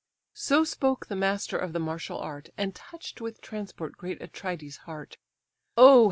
So 0.33 0.63
spoke 0.63 1.05
the 1.05 1.15
master 1.15 1.59
of 1.59 1.73
the 1.73 1.79
martial 1.79 2.17
art, 2.17 2.49
And 2.57 2.73
touch'd 2.73 3.21
with 3.21 3.39
transport 3.39 3.97
great 3.97 4.19
Atrides' 4.19 4.77
heart. 4.77 5.17
"Oh! 5.77 5.99